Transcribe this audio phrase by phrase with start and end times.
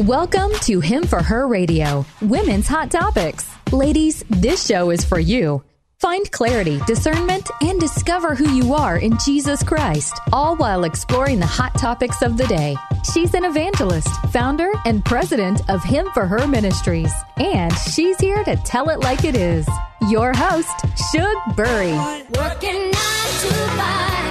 [0.00, 3.48] Welcome to Him for Her Radio, Women's Hot Topics.
[3.72, 5.64] Ladies, this show is for you.
[6.00, 11.46] Find clarity, discernment, and discover who you are in Jesus Christ, all while exploring the
[11.46, 12.76] hot topics of the day.
[13.14, 18.56] She's an evangelist, founder, and president of Him for Her Ministries, and she's here to
[18.56, 19.66] tell it like it is.
[20.10, 20.78] Your host,
[21.10, 21.96] Shug Burry.
[22.36, 24.25] Working nine to five.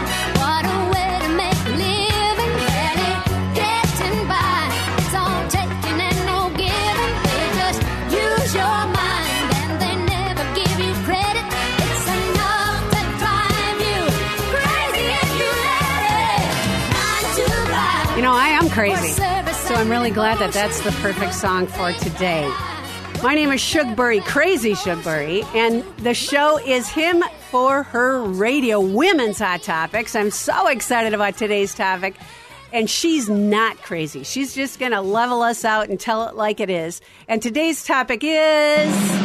[18.75, 19.07] Crazy.
[19.14, 22.54] So I'm really glad that that's the perfect song for today.
[23.24, 29.39] My name is Shugbury, Crazy Shugbury, and the show is Him for Her Radio, Women's
[29.39, 30.14] Hot Topics.
[30.14, 32.16] I'm so excited about today's topic.
[32.73, 34.23] And she's not crazy.
[34.23, 37.00] She's just going to level us out and tell it like it is.
[37.30, 39.25] And today's topic is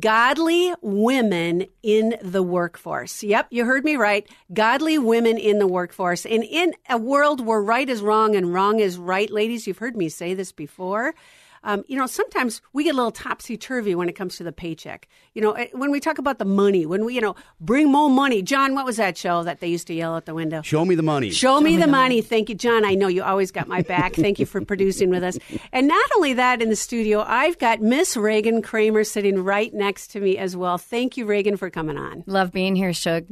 [0.00, 3.22] godly women in the workforce.
[3.22, 4.28] Yep, you heard me right.
[4.52, 6.26] Godly women in the workforce.
[6.26, 9.96] And in a world where right is wrong and wrong is right, ladies, you've heard
[9.96, 11.14] me say this before.
[11.62, 14.52] Um, you know, sometimes we get a little topsy turvy when it comes to the
[14.52, 15.08] paycheck.
[15.34, 18.08] You know, eh, when we talk about the money, when we, you know, bring more
[18.08, 18.42] money.
[18.42, 20.62] John, what was that show that they used to yell out the window?
[20.62, 21.30] Show me the money.
[21.30, 22.22] Show me the money.
[22.22, 22.84] Thank you, John.
[22.84, 24.14] I know you always got my back.
[24.14, 25.38] Thank you for producing with us.
[25.72, 30.08] And not only that, in the studio, I've got Miss Reagan Kramer sitting right next
[30.08, 30.78] to me as well.
[30.78, 32.24] Thank you, Reagan, for coming on.
[32.26, 33.26] Love being here, Shug.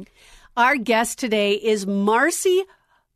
[0.57, 2.65] Our guest today is Marcy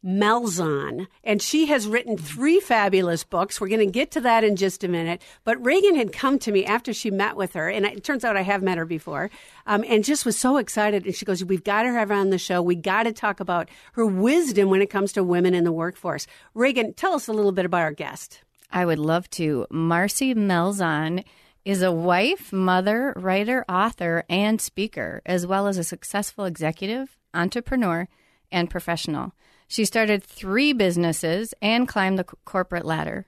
[0.05, 3.61] Malzahn, and she has written three fabulous books.
[3.61, 5.23] We're going to get to that in just a minute.
[5.45, 8.37] But Reagan had come to me after she met with her, and it turns out
[8.37, 9.31] I have met her before,
[9.67, 11.07] um, and just was so excited.
[11.07, 12.61] And she goes, "We've got to have her on the show.
[12.61, 16.27] We got to talk about her wisdom when it comes to women in the workforce."
[16.55, 18.43] Reagan, tell us a little bit about our guest.
[18.71, 19.67] I would love to.
[19.71, 21.25] Marcy Malzahn
[21.65, 28.09] is a wife, mother, writer, author, and speaker, as well as a successful executive, entrepreneur,
[28.51, 29.33] and professional.
[29.73, 33.27] She started three businesses and climbed the corporate ladder.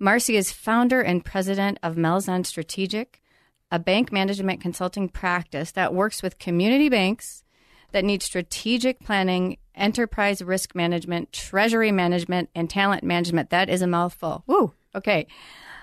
[0.00, 3.22] Marcy is founder and president of Malzahn Strategic,
[3.70, 7.44] a bank management consulting practice that works with community banks
[7.92, 13.50] that need strategic planning, enterprise risk management, treasury management, and talent management.
[13.50, 14.42] That is a mouthful.
[14.48, 14.72] Woo.
[14.96, 15.28] Okay.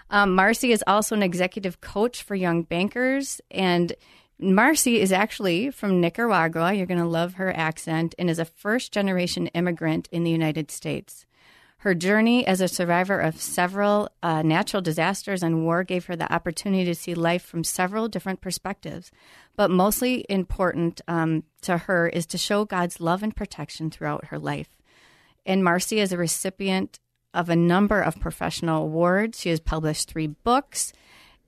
[0.10, 3.40] Um, Marcy is also an executive coach for young bankers.
[3.50, 3.94] And
[4.42, 6.74] Marcy is actually from Nicaragua.
[6.74, 10.72] You're going to love her accent and is a first generation immigrant in the United
[10.72, 11.26] States.
[11.78, 16.32] Her journey as a survivor of several uh, natural disasters and war gave her the
[16.32, 19.12] opportunity to see life from several different perspectives.
[19.56, 24.38] But mostly important um, to her is to show God's love and protection throughout her
[24.40, 24.70] life.
[25.46, 27.00] And Marcy is a recipient
[27.34, 29.40] of a number of professional awards.
[29.40, 30.94] She has published three books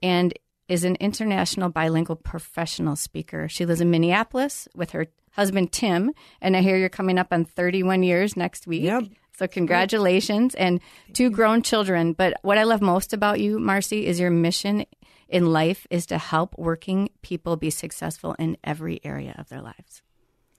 [0.02, 0.34] and
[0.68, 3.48] is an international bilingual professional speaker.
[3.48, 6.12] She lives in Minneapolis with her husband, Tim.
[6.42, 8.84] And I hear you're coming up on 31 years next week.
[8.84, 9.04] Yep.
[9.36, 10.80] So, congratulations and
[11.14, 12.14] two grown children.
[12.14, 14.86] But what I love most about you, Marcy, is your mission
[15.28, 20.04] in life is to help working people be successful in every area of their lives.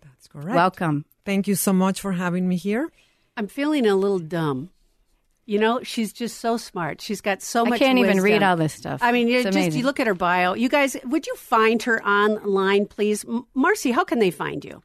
[0.02, 0.56] That's correct.
[0.56, 1.04] Welcome.
[1.24, 2.90] Thank you so much for having me here.
[3.36, 4.70] I'm feeling a little dumb.
[5.46, 7.00] You know, she's just so smart.
[7.02, 7.74] She's got so much.
[7.74, 9.00] I can't even read all this stuff.
[9.02, 9.78] I mean, you It's just amazing.
[9.80, 10.54] you look at her bio.
[10.54, 13.24] You guys, would you find her online, please?
[13.26, 14.82] M- Marcy, how can they find you?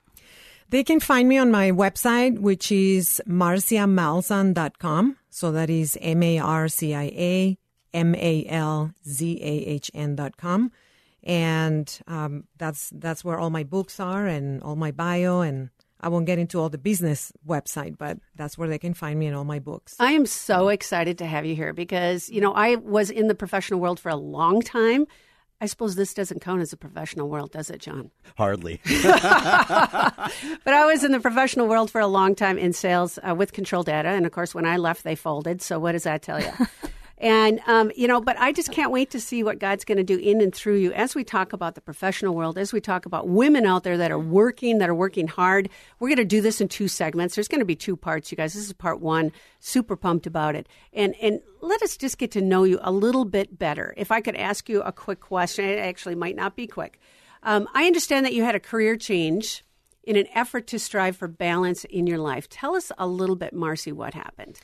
[0.70, 5.18] They can find me on my website, which is marciamalzahn.com.
[5.30, 7.58] So that is M A R C I A
[7.94, 10.72] M A L Z A H N dot com.
[11.24, 15.70] And um, that's that's where all my books are and all my bio and
[16.02, 19.28] I won't get into all the business website, but that's where they can find me
[19.28, 19.96] and all my books.
[20.00, 23.36] I am so excited to have you here because, you know, I was in the
[23.36, 25.08] professional world for a long time.
[25.62, 28.12] I suppose this doesn't count as a professional world, does it, John?
[28.38, 28.80] Hardly.
[30.64, 33.52] But I was in the professional world for a long time in sales uh, with
[33.54, 34.10] Control Data.
[34.10, 35.62] And of course, when I left, they folded.
[35.62, 36.52] So what does that tell you?
[37.20, 40.04] and, um, you know, but I just can't wait to see what God's going to
[40.06, 43.06] do in and through you as we talk about the professional world, as we talk
[43.06, 45.68] about women out there that are working, that are working hard.
[46.00, 47.36] We're going to do this in two segments.
[47.36, 48.54] There's going to be two parts, you guys.
[48.54, 49.34] This is part one.
[49.60, 50.68] Super pumped about it.
[50.94, 53.94] And, and let us just get to know you a little bit better.
[53.98, 57.02] If I could ask you a quick question, it actually might not be quick.
[57.44, 59.66] Um, I understand that you had a career change
[60.04, 62.48] in an effort to strive for balance in your life.
[62.48, 64.60] Tell us a little bit, Marcy, what happened.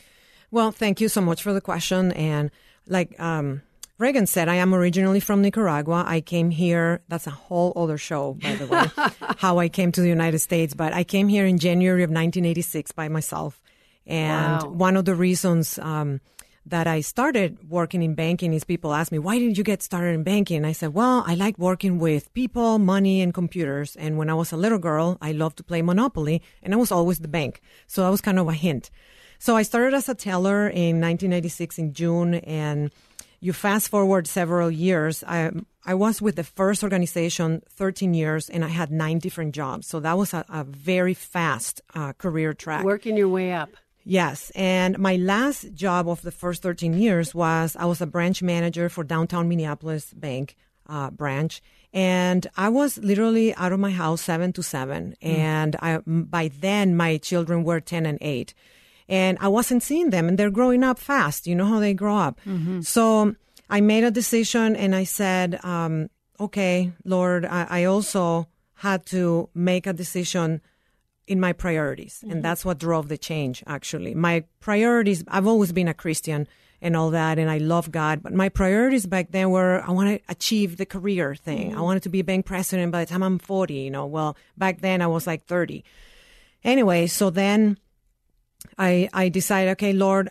[0.51, 2.12] Well, thank you so much for the question.
[2.13, 2.51] And
[2.88, 3.62] like um,
[3.97, 6.03] Reagan said, I am originally from Nicaragua.
[6.07, 7.01] I came here.
[7.07, 8.86] That's a whole other show, by the way,
[9.38, 10.74] how I came to the United States.
[10.74, 13.62] But I came here in January of 1986 by myself.
[14.06, 14.69] And Wow.
[14.69, 16.21] one of the reasons um,
[16.68, 20.13] that I started working in banking is people ask me, why didn't you get started
[20.13, 20.57] in banking?
[20.57, 23.95] And I said, well, I like working with people, money, and computers.
[23.95, 26.92] And when I was a little girl, I loved to play Monopoly, and I was
[26.92, 27.62] always the bank.
[27.88, 28.92] So that was kind of a hint.
[29.40, 32.92] So I started as a teller in 1996 in June, and
[33.40, 35.24] you fast forward several years.
[35.28, 35.52] I,
[35.86, 39.88] I was with the first organization 13 years, and I had nine different jobs.
[39.88, 42.84] So that was a, a very fast uh, career track.
[42.84, 43.70] Working your way up.
[44.04, 44.52] Yes.
[44.54, 48.88] And my last job of the first 13 years was I was a branch manager
[48.88, 50.56] for downtown Minneapolis Bank
[50.88, 51.62] uh, branch.
[51.92, 55.16] And I was literally out of my house seven to seven.
[55.22, 58.54] And I, by then, my children were 10 and eight.
[59.07, 61.46] And I wasn't seeing them, and they're growing up fast.
[61.46, 62.40] You know how they grow up.
[62.46, 62.81] Mm-hmm.
[62.81, 63.36] So
[63.69, 66.10] I made a decision and I said, um,
[66.40, 70.62] okay, Lord, I, I also had to make a decision
[71.28, 72.19] in my priorities.
[72.22, 72.42] And mm-hmm.
[72.42, 74.13] that's what drove the change, actually.
[74.13, 76.48] My priorities, I've always been a Christian
[76.81, 80.10] and all that, and I love God, but my priorities back then were I want
[80.10, 81.72] to achieve the career thing.
[81.72, 81.81] I mm-hmm.
[81.81, 84.06] wanted to be a bank president by the time I'm 40, you know.
[84.06, 85.84] Well, back then I was like 30.
[86.63, 87.78] Anyway, so then
[88.78, 90.30] I, I decided, okay, Lord,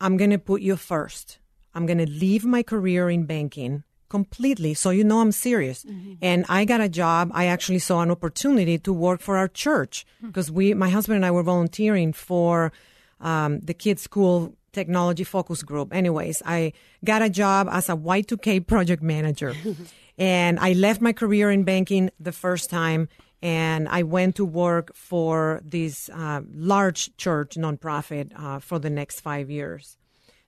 [0.00, 1.38] I'm going to put you first.
[1.74, 4.74] I'm going to leave my career in banking completely.
[4.74, 5.84] So you know I'm serious.
[6.22, 7.30] And I got a job.
[7.34, 11.26] I actually saw an opportunity to work for our church because we, my husband and
[11.26, 12.72] I were volunteering for
[13.20, 15.94] um, the kids' school technology focus group.
[15.94, 16.72] Anyways, I
[17.04, 19.54] got a job as a Y2K project manager.
[20.18, 23.08] and I left my career in banking the first time
[23.42, 29.20] and I went to work for this uh, large church nonprofit uh, for the next
[29.20, 29.96] five years.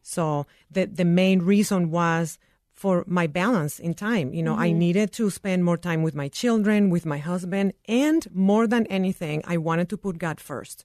[0.02, 2.38] So the the main reason was
[2.73, 4.32] for my balance in time.
[4.32, 8.26] You know, I needed to spend more time with my children, with my husband, and
[8.32, 10.85] more than anything, I wanted to put God 1st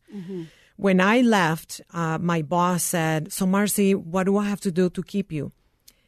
[0.75, 4.89] When I left, uh, my boss said, "So, Marcy, what do I have to do
[4.89, 5.51] to keep you?"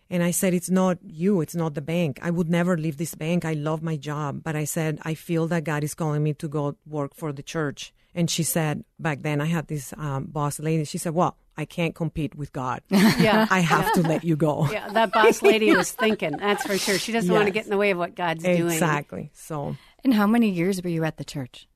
[0.10, 2.20] And I said, It's not you, it's not the bank.
[2.22, 3.46] I would never leave this bank.
[3.46, 4.42] I love my job.
[4.44, 7.44] But I said, I feel that God is calling me to go work for the
[7.44, 7.94] church.
[8.14, 11.66] And she said, back then I had this um, boss lady, she said, Well, I
[11.66, 12.82] can't compete with God.
[12.92, 13.48] Yeah.
[13.50, 14.68] I have to let you go.
[14.72, 16.38] Yeah, that boss lady was thinking.
[16.38, 16.98] That's for sure.
[16.98, 18.72] She doesn't want to get in the way of what God's doing.
[18.72, 19.32] Exactly.
[19.34, 21.68] So And how many years were you at the church?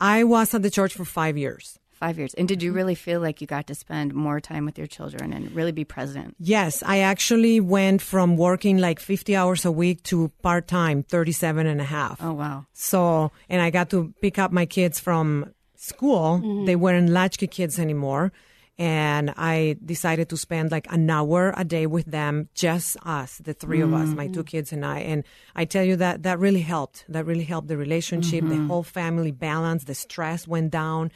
[0.00, 1.78] I was at the church for five years.
[2.04, 2.34] Five years.
[2.34, 2.76] And did you mm-hmm.
[2.76, 5.84] really feel like you got to spend more time with your children and really be
[5.84, 6.36] present?
[6.38, 11.66] Yes, I actually went from working like 50 hours a week to part time, 37
[11.66, 12.22] and a half.
[12.22, 12.66] Oh, wow.
[12.74, 16.40] So, and I got to pick up my kids from school.
[16.40, 16.66] Mm-hmm.
[16.66, 18.32] They weren't latchkey kids anymore.
[18.76, 23.54] And I decided to spend like an hour a day with them, just us, the
[23.54, 24.46] three of us, my two mm.
[24.46, 24.98] kids and I.
[24.98, 25.24] And
[25.56, 27.06] I tell you that that really helped.
[27.08, 28.68] That really helped the relationship, the mm-hmm.
[28.68, 31.12] whole family balance, the stress went down.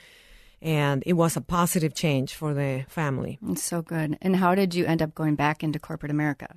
[0.60, 3.38] And it was a positive change for the family.
[3.48, 4.18] It's so good.
[4.20, 6.56] And how did you end up going back into corporate America?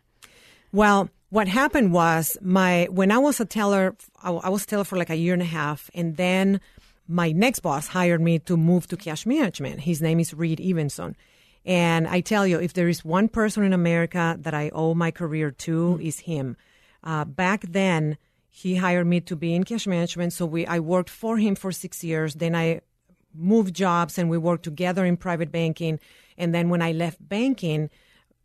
[0.71, 4.83] Well, what happened was my when I was a teller, I I was a teller
[4.83, 6.59] for like a year and a half, and then
[7.07, 9.81] my next boss hired me to move to cash management.
[9.81, 11.15] His name is Reed Evenson,
[11.65, 15.11] and I tell you, if there is one person in America that I owe my
[15.11, 16.57] career to, is him.
[17.03, 18.17] Uh, back then,
[18.49, 21.71] he hired me to be in cash management, so we I worked for him for
[21.71, 22.35] six years.
[22.35, 22.81] Then I
[23.33, 25.99] moved jobs, and we worked together in private banking.
[26.37, 27.89] And then when I left banking,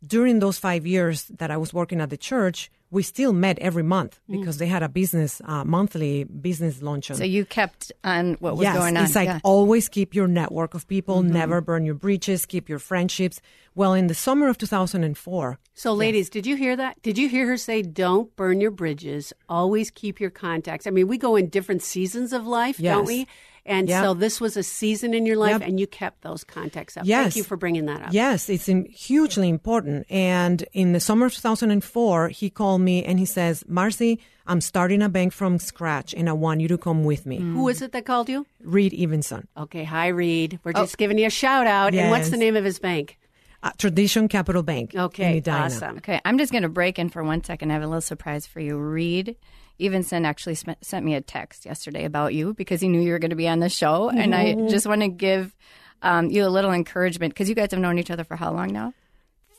[0.05, 3.83] during those five years that I was working at the church, we still met every
[3.83, 7.17] month because they had a business uh, monthly business luncheon.
[7.17, 9.03] So you kept on what was yes, going on.
[9.03, 9.39] it's like yeah.
[9.43, 13.41] always keep your network of people, never burn your bridges, keep your friendships.
[13.75, 17.01] Well, in the summer of 2004, So, ladies, did you hear that?
[17.01, 19.33] Did you hear her say, "Don't burn your bridges.
[19.49, 23.07] Always keep your contacts." I mean, we go in different seasons of life, don't Yes.
[23.07, 23.27] we?
[23.67, 24.03] And Yep.
[24.03, 25.61] so this was a season in your life, Yep.
[25.67, 27.03] and you kept those contacts up.
[27.05, 27.23] Yes.
[27.23, 28.13] Thank you for bringing that up.
[28.13, 30.05] Yes, it's hugely important.
[30.09, 35.01] And in the summer of 2004, he called me and he says, Marcy, I'm starting
[35.01, 37.37] a bank from scratch and I want you to come with me.
[37.39, 38.45] Who is it that called you?
[38.63, 40.59] Reed Evenson, Okay, hi Reed.
[40.63, 41.93] We're just giving you a shout out.
[41.93, 43.17] And what's the name of his bank?
[43.63, 44.93] uh, Tradition Capital Bank.
[44.95, 45.57] Okay, Edina.
[45.65, 45.97] awesome.
[45.97, 47.71] Okay, I'm just going to break in for one second.
[47.71, 48.77] I have a little surprise for you.
[48.77, 49.35] Reed
[49.79, 53.19] Evenson actually sm- sent me a text yesterday about you because he knew you were
[53.19, 54.09] going to be on the show.
[54.09, 55.55] And I just want to give
[56.01, 58.71] um, you a little encouragement because you guys have known each other for how long
[58.73, 58.93] now?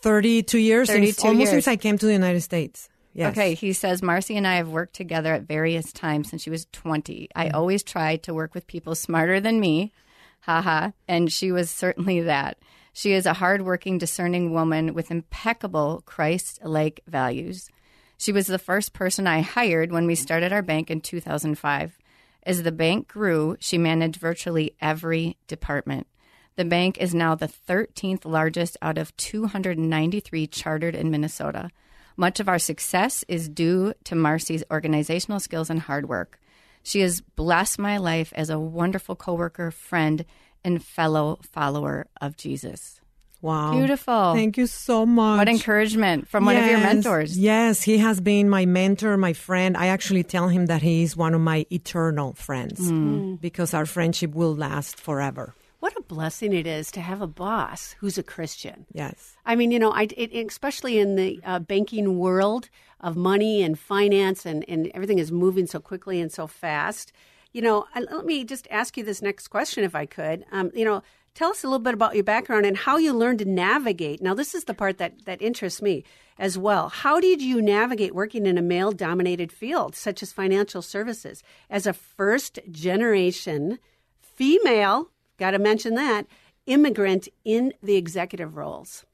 [0.02, 1.50] 32 years, since, 32 almost years.
[1.50, 2.88] since I came to the United States.
[3.14, 3.32] Yes.
[3.32, 6.66] Okay, he says Marcy and I have worked together at various times since she was
[6.72, 7.30] 20.
[7.34, 9.92] I always tried to work with people smarter than me.
[10.40, 10.90] Haha.
[11.08, 12.58] And she was certainly that.
[12.92, 17.70] She is a hardworking, discerning woman with impeccable Christ like values.
[18.18, 21.98] She was the first person I hired when we started our bank in 2005.
[22.42, 26.08] As the bank grew, she managed virtually every department.
[26.56, 31.70] The bank is now the 13th largest out of 293 chartered in Minnesota.
[32.16, 36.40] Much of our success is due to Marcy's organizational skills and hard work.
[36.82, 40.24] She has blessed my life as a wonderful coworker, friend,
[40.64, 43.00] and fellow follower of Jesus.
[43.40, 43.72] Wow.
[43.72, 44.34] Beautiful.
[44.34, 45.38] Thank you so much.
[45.38, 47.38] What encouragement from one of your mentors.
[47.38, 49.76] Yes, he has been my mentor, my friend.
[49.76, 53.34] I actually tell him that he is one of my eternal friends Hmm.
[53.36, 55.54] because our friendship will last forever.
[55.80, 58.86] What a blessing it is to have a boss who's a Christian.
[58.92, 59.36] Yes.
[59.46, 62.68] I mean, you know, I, it, especially in the uh, banking world
[63.00, 67.12] of money and finance, and, and everything is moving so quickly and so fast.
[67.52, 70.44] You know, I, let me just ask you this next question, if I could.
[70.50, 71.02] Um, you know,
[71.38, 74.20] tell us a little bit about your background and how you learned to navigate.
[74.20, 76.02] Now, this is the part that, that interests me
[76.36, 76.88] as well.
[76.88, 81.86] How did you navigate working in a male dominated field, such as financial services, as
[81.86, 83.78] a first generation
[84.20, 86.26] female, got to mention that,
[86.66, 89.04] immigrant in the executive roles?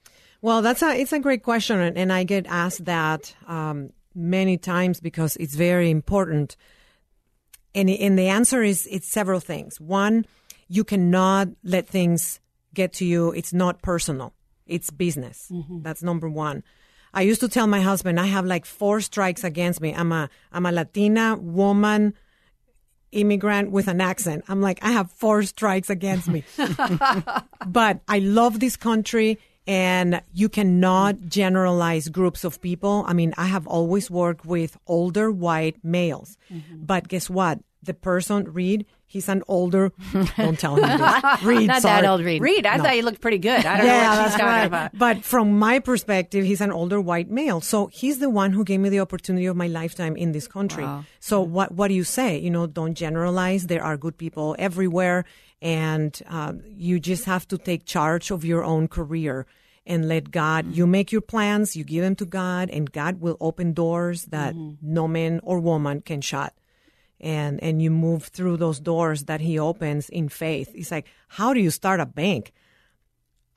[0.40, 4.98] Well, that's a it's a great question, and I get asked that um, many times
[4.98, 6.56] because it's very important.
[7.74, 9.80] And and the answer is it's several things.
[9.80, 10.26] One,
[10.68, 12.40] you cannot let things
[12.72, 13.32] get to you.
[13.32, 14.34] It's not personal.
[14.66, 15.48] It's business.
[15.52, 15.82] Mm-hmm.
[15.82, 16.62] That's number one.
[17.12, 19.94] I used to tell my husband I have like four strikes against me.
[19.94, 22.14] I'm a I'm a Latina woman
[23.12, 24.44] immigrant with an accent.
[24.48, 26.42] I'm like, I have four strikes against me.
[27.66, 33.04] but I love this country and you cannot generalize groups of people.
[33.06, 36.36] I mean, I have always worked with older white males.
[36.52, 36.84] Mm-hmm.
[36.84, 37.60] But guess what?
[37.82, 39.90] The person, Reed, he's an older,
[40.36, 41.42] don't tell him this.
[41.42, 42.02] Reed, Not sorry.
[42.02, 42.42] that old Reed.
[42.42, 43.64] Reed, I thought he looked pretty good.
[43.64, 44.64] I don't know Yeah, what she's that's talking right.
[44.66, 44.98] about.
[44.98, 47.60] But from my perspective, he's an older white male.
[47.62, 50.86] So he's the one who gave me the opportunity of my lifetime in this country.
[51.20, 52.38] So what what do you say?
[52.38, 53.66] You know, don't generalize.
[53.68, 55.24] There are good people everywhere,
[55.62, 59.46] and uh, you just have to take charge of your own career
[59.86, 60.74] and let God.
[60.74, 64.54] You make your plans, you give them to God, and God will open doors that
[64.82, 66.52] no man or woman can shut
[67.24, 70.70] and and you move through those doors that he opens in faith.
[70.74, 72.52] It's like, how do you start a bank?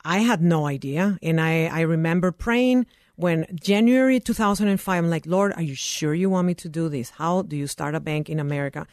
[0.04, 5.04] I had no idea, and I I remember praying when January 2005.
[5.04, 7.10] I'm like, Lord, are you sure you want me to do this?
[7.10, 8.86] How do you start a bank in America?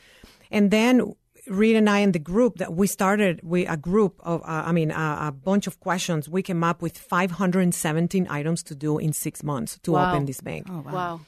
[0.52, 1.14] And then
[1.48, 4.72] Reed and I in the group that we started, we a group of, uh, I
[4.72, 6.28] mean, uh, a bunch of questions.
[6.28, 10.10] We came up with 517 items to do in six months to Wow.
[10.10, 10.68] open this bank.
[10.68, 11.20] wow.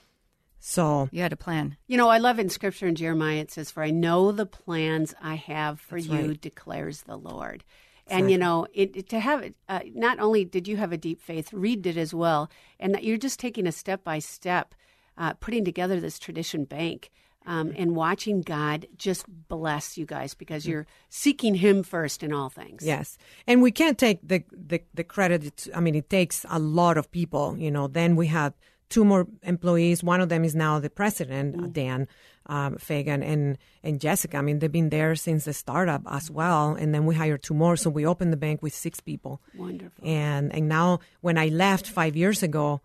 [0.70, 1.78] So You had a plan.
[1.88, 5.16] You know, I love in scripture in Jeremiah, it says, For I know the plans
[5.22, 6.42] I have for you, right.
[6.42, 7.64] declares the Lord.
[8.10, 10.98] And, you know, it, it- to have it, uh, not only did you have a
[10.98, 12.50] deep faith, Reed did as well,
[12.82, 14.76] and that you're just taking a step by step,
[15.18, 17.12] uh, putting together this tradition bank.
[17.46, 22.50] Um, and watching God just bless you guys because you're seeking Him first in all
[22.50, 22.84] things.
[22.86, 25.46] Yes, and we can't take the, the the credit.
[25.46, 27.56] It's- I mean, it takes a lot of people.
[27.58, 28.52] You know, then we had
[28.90, 30.04] two more employees.
[30.04, 32.08] One of them is now the president, uh, Dan
[32.48, 34.38] um, Fagan, and and Jessica.
[34.38, 36.76] I mean, they've been there since the startup as well.
[36.80, 39.42] And then we hired two more, so we opened the bank with six people.
[39.56, 40.08] Wonderful.
[40.08, 42.82] And and now, when I left five years ago.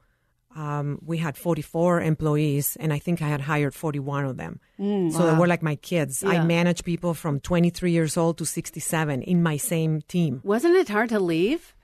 [0.54, 4.60] Um, we had 44 employees, and I think I had hired 41 of them.
[4.78, 6.22] so they were like my kids.
[6.22, 6.44] I Yeah.
[6.44, 10.40] manage people from 23 years old to 67 in my same team.
[10.44, 11.74] Wasn't it hard to leave?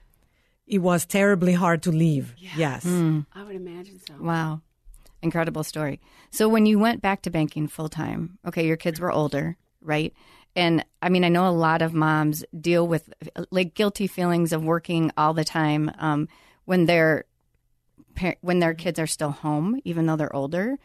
[0.68, 2.34] It was terribly hard to leave.
[2.38, 2.84] Yes.
[2.84, 3.00] Mm.
[3.00, 3.26] Mm.
[3.34, 4.14] I would imagine so.
[4.20, 4.60] Wow.
[5.22, 6.00] Incredible story.
[6.30, 10.12] So when you went back to banking full time, okay, your kids were older, right?
[10.54, 13.12] And I mean, I know a lot of moms deal with
[13.50, 16.28] like guilty feelings of working all the time um,
[16.64, 17.25] when they're
[18.40, 18.82] when their mm-hmm.
[18.82, 20.76] kids are still home, even though they're older.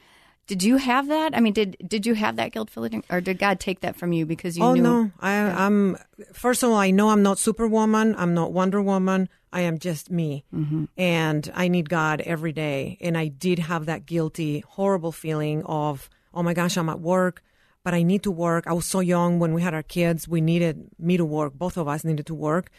[0.45, 1.35] Did you have that?
[1.35, 4.11] I mean, did did you have that guilt feeling, or did God take that from
[4.11, 4.81] you because you Oh knew?
[4.81, 5.97] no, I, I'm.
[6.33, 8.13] First of all, I know I'm not Superwoman.
[8.17, 9.29] I'm not Wonder Woman.
[9.53, 10.85] I am just me, mm-hmm.
[10.97, 12.97] and I need God every day.
[12.99, 17.41] And I did have that guilty, horrible feeling of, oh my gosh, I'm at work,
[17.83, 18.65] but I need to work.
[18.67, 20.27] I was so young when we had our kids.
[20.27, 21.53] We needed me to work.
[21.53, 22.69] Both of us needed to work.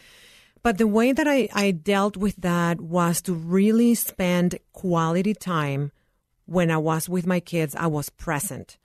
[0.62, 5.92] But the way that I, I dealt with that was to really spend quality time
[6.46, 7.74] when I was with my kids.
[7.74, 8.78] I was present.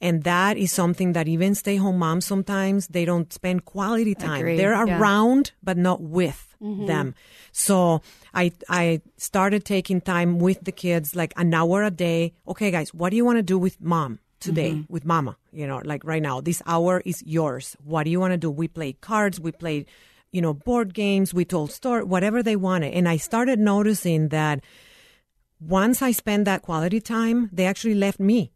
[0.00, 4.40] And that is something that even stay home moms sometimes they don't spend quality time.
[4.40, 4.98] Agreed, They're yeah.
[4.98, 6.86] around but not with mm-hmm.
[6.86, 7.14] them.
[7.52, 8.02] So
[8.34, 12.34] I I started taking time with the kids like an hour a day.
[12.46, 14.92] Okay guys, what do you want to do with mom today mm-hmm.
[14.92, 15.38] with mama?
[15.50, 17.74] You know, like right now this hour is yours.
[17.82, 18.50] What do you want to do?
[18.50, 19.86] We played cards, we played
[20.30, 22.92] you know board games, we told story, whatever they wanted.
[22.92, 24.62] And I started noticing that
[25.60, 28.52] once I spent that quality time, they actually left me.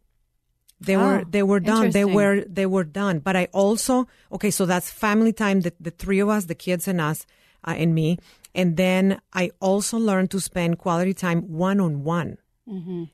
[0.79, 1.91] They were Oh, they were done.
[1.91, 3.19] They were they were done.
[3.19, 5.61] But I also okay, so that's family time.
[5.61, 7.25] The the three of us, the kids and us.
[7.63, 8.17] uh, and me.
[8.55, 12.37] And then I also learned to spend quality time one on one.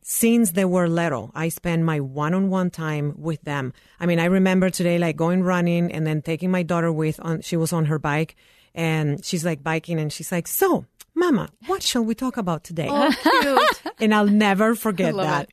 [0.01, 3.74] Since they were little, I spend my one on one time with them.
[4.00, 7.41] I mean, I remember today, like going running and then taking my daughter with on,
[7.41, 8.36] she was on her bike
[8.75, 10.86] and she's like biking and she's like, So,
[11.17, 12.88] Mama, what shall we talk about today?
[13.24, 13.81] Cute.
[14.00, 15.50] And I'll never forget that.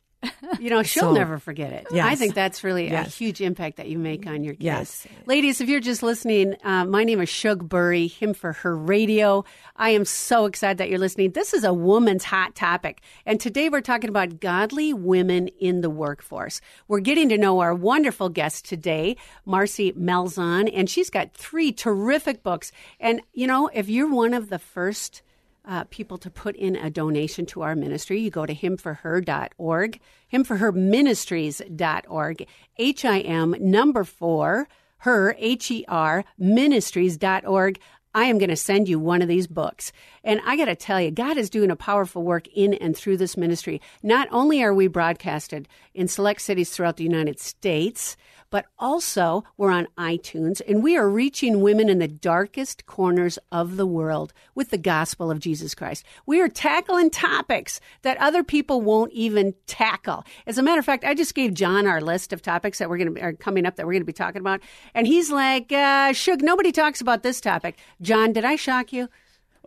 [0.59, 1.87] You know, she'll So- never forget it.
[1.93, 2.07] Yes.
[2.07, 4.65] I think that's really a huge impact that you make on your kids.
[4.65, 5.07] Yes.
[5.27, 9.45] Ladies, if you're just listening, uh, my name is Shug Burry, him for her radio.
[9.77, 11.33] I am so excited that you're listening.
[11.33, 13.03] This is a woman's hot topic.
[13.27, 16.61] And today we're talking about godly women in the workforce.
[16.89, 22.43] We're getting to know our wonderful guest today, Marcy Malzahn, and she's got three terrific
[22.43, 22.73] books.
[22.99, 25.21] And, you know, if you're one of the first
[25.67, 30.01] uh, people to put in a donation to our ministry, you go to himforher.org,
[30.33, 34.69] himforherministries.org, H I M number four,
[34.99, 37.79] her, H E R, ministries.org.
[38.17, 39.91] I am going to send you one of these books.
[40.23, 43.17] And I got to tell you, God is doing a powerful work in and through
[43.17, 43.81] this ministry.
[44.05, 48.17] Not only are we broadcasted in select cities throughout the United States,
[48.55, 53.77] but also we're on iTunes and we are reaching women in the darkest corners of
[53.77, 56.05] the world with the gospel of Jesus Christ.
[56.25, 60.25] We are tackling topics that other people won't even tackle.
[60.47, 62.99] As a matter of fact, I just gave John our list of topics that we're
[62.99, 64.61] going to are coming up that we're going to be talking about,
[64.95, 69.09] and he's like, uh, "Shug, nobody talks about this topic." John, did I shock you?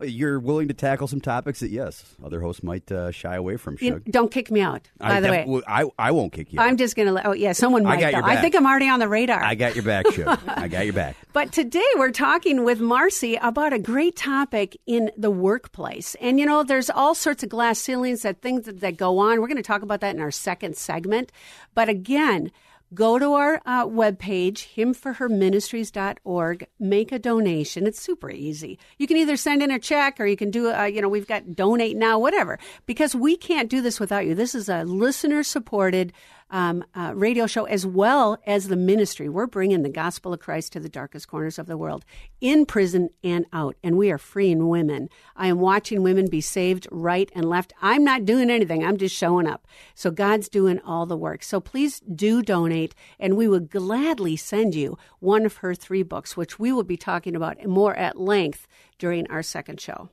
[0.01, 3.77] You're willing to tackle some topics that, yes, other hosts might uh, shy away from.
[3.81, 4.89] You- don't kick me out.
[4.99, 6.59] By I the way, I, I won't kick you.
[6.59, 6.77] I'm out.
[6.77, 7.25] just going to let.
[7.25, 8.11] Oh yeah, someone I might.
[8.11, 9.41] your I think I'm already on the radar.
[9.43, 10.39] I got your back, Shug.
[10.47, 11.15] I got your back.
[11.33, 16.15] But today we're talking with Marcy about a great topic in the workplace.
[16.19, 19.39] And you know, there's all sorts of glass ceilings that things that, that go on.
[19.39, 21.31] We're going to talk about that in our second segment.
[21.75, 22.51] But again,
[22.93, 27.85] go to our uh, webpage, himforherministries.org, make a donation.
[27.85, 28.79] It's super easy.
[28.97, 31.27] You can either send in a check or you can do, uh, you know, we've
[31.27, 34.35] got donate now, whatever, because we can't do this without you.
[34.35, 36.13] This is a listener supported
[36.49, 39.27] um, uh, radio show as well as the ministry.
[39.29, 42.05] We're bringing the gospel of Christ to the darkest corners of the world,
[42.39, 45.09] in prison and out, and we are freeing women.
[45.35, 47.73] I am watching women be saved right and left.
[47.81, 48.83] I'm not doing anything.
[48.83, 49.67] I'm just showing up.
[49.95, 51.43] So God's doing all the work.
[51.43, 56.37] So please do donate, and we would gladly send you one of her three books,
[56.37, 60.09] which we will be talking about more at length during our second show.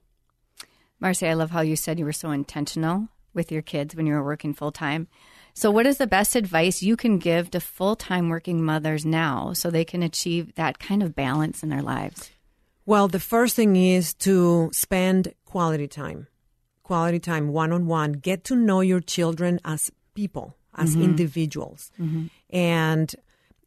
[1.01, 4.15] Marcy, I love how you said you were so intentional with your kids when you
[4.15, 5.09] were working full time.
[5.55, 9.53] So, what is the best advice you can give to full time working mothers now
[9.53, 12.31] so they can achieve that kind of balance in their lives?
[12.87, 16.27] Well, the first thing is to spend quality time,
[16.83, 18.13] quality time one on one.
[18.13, 21.05] Get to know your children as people, as mm-hmm.
[21.05, 22.27] individuals, mm-hmm.
[22.51, 23.15] and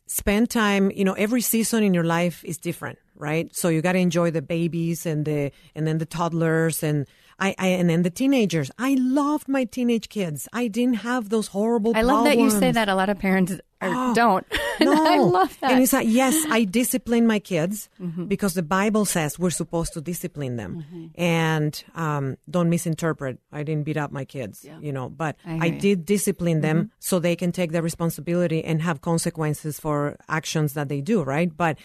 [0.07, 0.91] spend time.
[0.91, 3.53] You know, every season in your life is different, right?
[3.55, 7.05] So you got to enjoy the babies and the and then the toddlers and.
[7.39, 8.71] I, I and then the teenagers.
[8.79, 10.47] I loved my teenage kids.
[10.53, 11.95] I didn't have those horrible.
[11.95, 12.89] I love that you say that.
[12.89, 14.43] A lot of parents are, don't.
[14.79, 15.05] and No.
[15.05, 15.71] I love that.
[15.71, 18.25] And it's like, yes, I discipline my kids Mm-hmm.
[18.25, 21.11] because the Bible says we're supposed to discipline them.
[21.13, 23.37] And um, don't misinterpret.
[23.51, 25.69] I didn't beat up my kids, you know, but I I.
[25.69, 25.77] Mm-hmm.
[25.77, 30.89] did discipline them so they can take the responsibility and have consequences for actions that
[30.89, 31.55] they do, right?
[31.55, 31.77] But,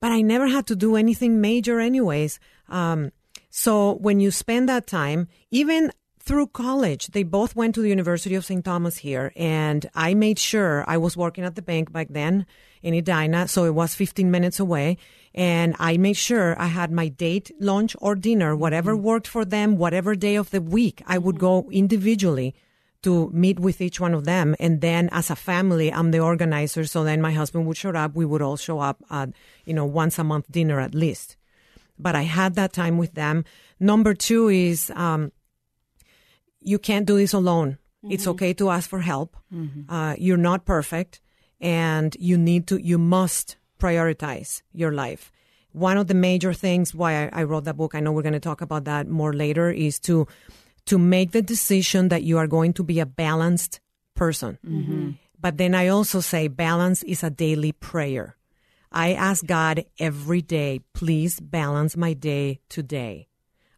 [0.00, 2.38] but I never had to do anything major, anyways.
[2.68, 3.12] Um,
[3.50, 8.34] so when you spend that time, even through college, they both went to the University
[8.34, 8.64] of St.
[8.64, 12.44] Thomas here, and I made sure I was working at the bank back then
[12.82, 14.98] in Edina, so it was 15 minutes away.
[15.34, 19.76] And I made sure I had my date, lunch, or dinner, whatever worked for them,
[19.76, 21.02] whatever day of the week.
[21.06, 22.54] I would go individually
[23.02, 24.56] to meet with each one of them.
[24.58, 26.84] And then as a family, I'm the organizer.
[26.84, 28.14] So then my husband would show up.
[28.14, 29.30] We would all show up at,
[29.64, 31.36] you know, once a month dinner at least
[31.98, 33.44] but I had that time with them.
[33.80, 35.32] Number two is um,
[36.60, 37.78] you can't do this alone.
[38.08, 39.36] It's okay to ask for help.
[39.88, 41.20] Uh, you're not perfect,
[41.60, 45.32] and you need to, you must prioritize your life.
[45.72, 48.32] One of the major things why I, I wrote that book, I know we're going
[48.32, 50.26] to talk about that more later, is to
[50.88, 53.80] to make the decision that you are going to be a balanced
[54.14, 54.58] person.
[54.66, 55.10] Mm-hmm.
[55.38, 58.36] But then I also say balance is a daily prayer.
[58.90, 63.28] I ask God every day, please balance my day today.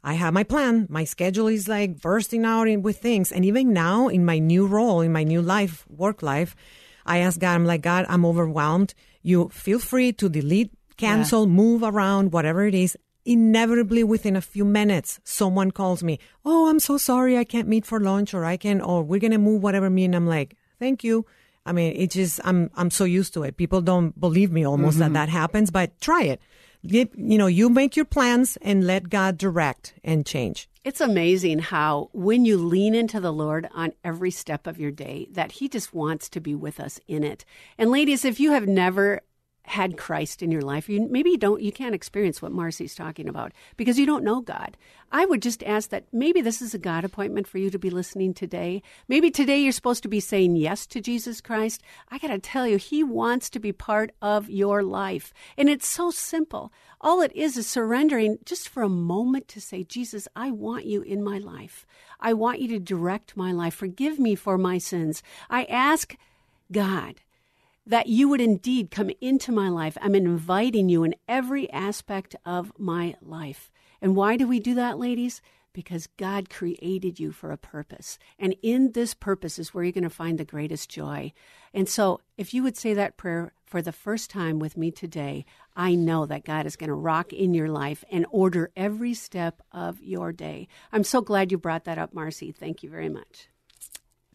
[0.03, 0.87] I have my plan.
[0.89, 3.33] My schedule is like bursting out in, with things.
[3.33, 6.55] And even now in my new role, in my new life, work life,
[7.05, 8.95] I ask God, I'm like, God, I'm overwhelmed.
[9.21, 12.97] You feel free to delete, cancel, move around, whatever it is.
[13.25, 16.19] Inevitably within a few minutes, someone calls me.
[16.45, 17.37] Oh, I'm so sorry.
[17.37, 20.05] I can't meet for lunch or I can, or we're going to move whatever me
[20.05, 21.27] and I'm like, thank you.
[21.67, 23.57] I mean, it just I'm I'm so used to it.
[23.57, 25.15] People don't believe me almost that mm-hmm.
[25.15, 26.41] that happens, but try it.
[26.83, 30.67] You know, you make your plans and let God direct and change.
[30.83, 35.29] It's amazing how when you lean into the Lord on every step of your day,
[35.33, 37.45] that He just wants to be with us in it.
[37.77, 39.21] And ladies, if you have never
[39.71, 43.29] had Christ in your life, you, maybe you don't, you can't experience what Marcy's talking
[43.29, 44.77] about because you don't know God.
[45.13, 47.89] I would just ask that maybe this is a God appointment for you to be
[47.89, 48.83] listening today.
[49.09, 51.83] Maybe today you're supposed to be saying yes to Jesus Christ.
[52.11, 55.33] I got to tell you, He wants to be part of your life.
[55.57, 56.73] And it's so simple.
[57.01, 61.03] All it is is surrendering just for a moment to say, Jesus, I want you
[61.03, 61.87] in my life.
[62.19, 63.75] I want you to direct my life.
[63.75, 65.23] Forgive me for my sins.
[65.49, 66.17] I ask
[66.73, 67.21] God
[67.91, 69.99] that you would indeed come into my life.
[70.01, 73.73] I'm inviting you in every aspect of my life.
[74.01, 75.43] And why do we do that, ladies?
[75.73, 78.17] Because God created you for a purpose.
[78.39, 81.33] And in this purpose is where you're going to find the greatest joy.
[81.75, 85.45] And so, if you would say that prayer for the first time with me today,
[85.77, 89.63] I know that God is going to rock in your life and order every step
[89.73, 90.69] of your day.
[90.93, 92.53] I'm so glad you brought that up, Marcy.
[92.53, 93.50] Thank you very much.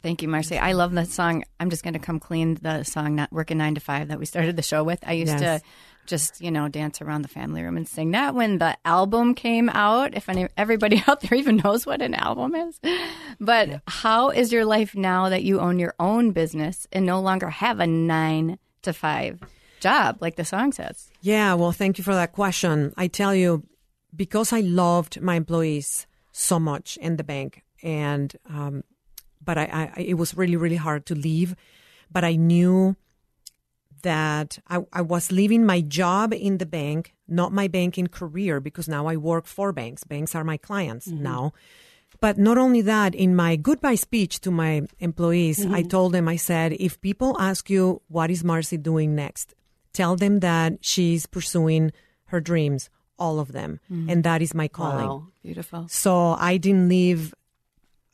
[0.01, 0.57] Thank you, Marcy.
[0.57, 1.43] I love that song.
[1.59, 4.25] I'm just going to come clean the song "Not Working Nine to Five that we
[4.25, 4.99] started the show with.
[5.05, 5.61] I used Yes.
[5.61, 5.67] to
[6.05, 9.69] just you know dance around the family room and sing that when the album came
[9.69, 10.13] out.
[10.15, 12.79] If any everybody out there even knows what an album is,
[13.39, 17.49] but how is your life now that you own your own business and no longer
[17.49, 19.39] have a nine to five
[19.79, 21.09] job like the song says?
[21.21, 22.93] Yeah, well, thank you for that question.
[22.95, 23.63] I tell you,
[24.15, 28.83] because I loved my employees so much in the bank, and um,
[29.45, 31.55] but I, I, it was really, really hard to leave.
[32.11, 32.95] But I knew
[34.01, 38.87] that I, I was leaving my job in the bank, not my banking career, because
[38.87, 40.03] now I work for banks.
[40.03, 41.23] Banks are my clients mm-hmm.
[41.23, 41.53] now.
[42.21, 45.87] But not only that, in my goodbye speech to my employees, I mm-hmm.
[45.89, 49.53] told them, I said, if people ask you, what is Marcy doing next?
[49.91, 51.91] Tell them that she's pursuing
[52.25, 53.79] her dreams, all of them.
[53.91, 54.09] Mm-hmm.
[54.09, 55.07] And that is my calling.
[55.07, 55.27] Wow.
[55.43, 55.87] Beautiful.
[55.89, 57.33] So I didn't leave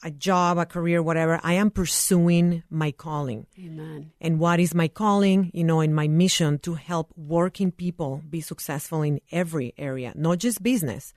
[0.03, 1.39] a job, a career, whatever.
[1.43, 3.47] I am pursuing my calling.
[3.57, 4.11] Amen.
[4.19, 5.51] And what is my calling?
[5.53, 10.39] You know, in my mission to help working people be successful in every area, not
[10.39, 11.13] just business,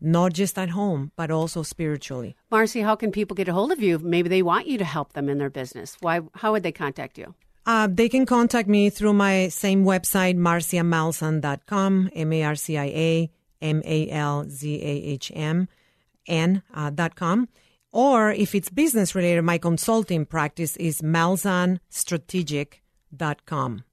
[0.00, 2.34] not just at home, but also spiritually.
[2.50, 3.98] Marcy, how can people get a hold of you?
[3.98, 5.96] Maybe they want you to help them in their business.
[6.00, 6.20] Why?
[6.34, 7.34] How would they contact you?
[7.64, 13.30] Uh, they can contact me through my same website, marciamalzahn.com, M-A-R-C-I-A,
[13.62, 14.08] M-A-L-Z-A-H-M,
[16.26, 17.48] N, uh, dot com.
[17.92, 23.84] Or if it's business related, my consulting practice is malzahnstrategic.com.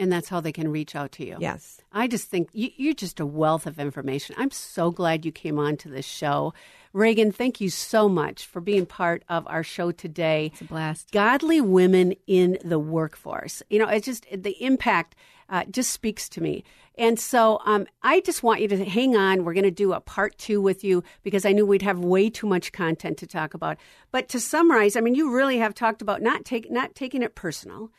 [0.00, 1.36] And that's how they can reach out to you.
[1.38, 1.80] Yes.
[1.92, 4.34] I just think you, you're just a wealth of information.
[4.38, 6.54] I'm so glad you came on to this show.
[6.92, 10.50] Reagan, thank you so much for being part of our show today.
[10.52, 11.12] It's a blast.
[11.12, 13.62] Godly women in the workforce.
[13.70, 15.14] You know, it's just the impact
[15.50, 16.64] uh, just speaks to me.
[16.96, 19.44] And so um, I just want you to hang on.
[19.44, 22.28] We're going to do a part two with you because I knew we'd have way
[22.30, 23.78] too much content to talk about.
[24.10, 27.34] But to summarize, I mean, you really have talked about not take not taking it
[27.34, 27.90] personal,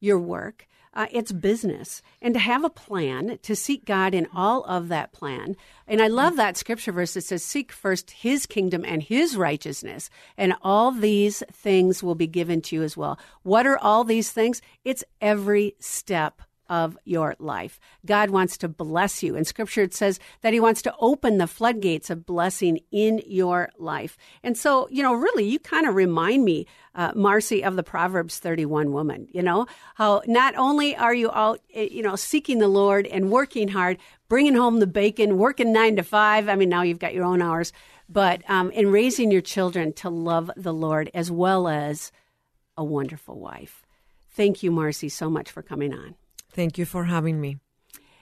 [0.00, 0.66] your work.
[0.94, 5.12] Uh, it's business, and to have a plan to seek God in all of that
[5.12, 5.56] plan.
[5.86, 10.10] And I love that scripture verse that says, "Seek first His kingdom and His righteousness,
[10.36, 14.30] and all these things will be given to you as well." What are all these
[14.32, 14.60] things?
[14.84, 17.80] It's every step of your life.
[18.04, 19.36] God wants to bless you.
[19.36, 23.70] In scripture, it says that He wants to open the floodgates of blessing in your
[23.78, 24.16] life.
[24.42, 28.38] And so, you know, really, you kind of remind me, uh, Marcy, of the Proverbs
[28.38, 32.68] 31 woman, you know, how not only are you out, eh, you know, seeking the
[32.68, 36.48] Lord and working hard, bringing home the bacon, working nine to five.
[36.48, 37.72] I mean, now you've got your own hours,
[38.08, 42.12] but um, in raising your children to love the Lord as well as
[42.76, 43.84] a wonderful wife.
[44.30, 46.14] Thank you, Marcy, so much for coming on.
[46.50, 47.58] Thank you for having me.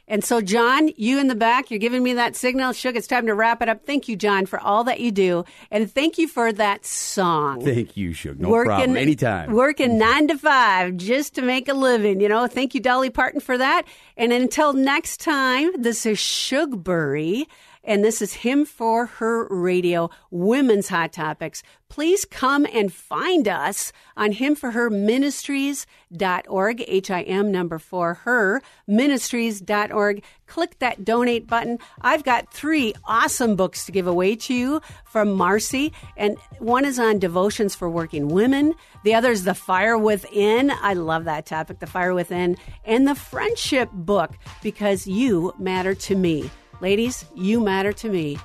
[0.08, 2.72] And so, John, you in the back, you're giving me that signal.
[2.72, 3.84] Shug, it's time to wrap it up.
[3.84, 5.44] Thank you, John, for all that you do.
[5.68, 7.64] And thank you for that song.
[7.64, 8.38] Thank you, Shug.
[8.38, 8.96] No problem.
[8.96, 9.52] Anytime.
[9.52, 12.20] Working nine to five just to make a living.
[12.20, 13.82] You know, thank you, Dolly Parton, for that.
[14.16, 17.46] And until next time, this is Shugbury.
[17.86, 21.62] And this is Him for Her Radio, Women's Hot Topics.
[21.88, 28.14] Please come and find us on Him for Her Ministries.org, H I M number four,
[28.14, 30.24] her ministries.org.
[30.48, 31.78] Click that donate button.
[32.00, 35.92] I've got three awesome books to give away to you from Marcy.
[36.16, 38.74] And one is on devotions for working women.
[39.04, 40.72] The other is The Fire Within.
[40.72, 42.56] I love that topic, The Fire Within.
[42.84, 46.50] And the Friendship book, because you matter to me.
[46.80, 48.38] Ladies, you matter to me.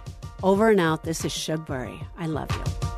[0.44, 1.04] Over and out.
[1.04, 2.04] This is Shugbury.
[2.18, 2.91] I love you.